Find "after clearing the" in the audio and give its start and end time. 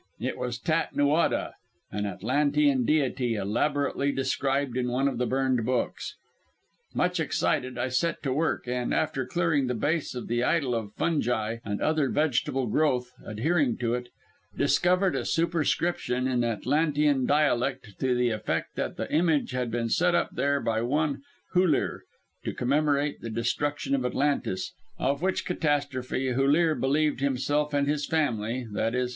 8.95-9.75